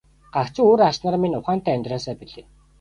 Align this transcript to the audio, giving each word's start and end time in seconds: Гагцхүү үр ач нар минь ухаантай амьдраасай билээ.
Гагцхүү 0.37 0.65
үр 0.69 0.83
ач 0.87 0.95
нар 1.05 1.15
минь 1.23 1.37
ухаантай 1.39 1.73
амьдраасай 1.75 2.15
билээ. 2.21 2.45